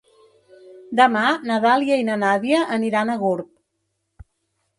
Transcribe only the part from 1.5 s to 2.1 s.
Dàlia i